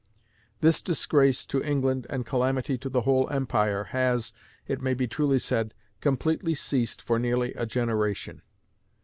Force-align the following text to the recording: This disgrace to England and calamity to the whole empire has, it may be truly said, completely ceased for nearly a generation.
This 0.61 0.81
disgrace 0.81 1.45
to 1.45 1.61
England 1.61 2.07
and 2.09 2.25
calamity 2.25 2.75
to 2.75 2.89
the 2.89 3.01
whole 3.01 3.29
empire 3.29 3.83
has, 3.93 4.33
it 4.67 4.81
may 4.81 4.95
be 4.95 5.05
truly 5.07 5.37
said, 5.37 5.75
completely 5.99 6.55
ceased 6.55 7.03
for 7.03 7.19
nearly 7.19 7.53
a 7.53 7.67
generation. 7.67 8.41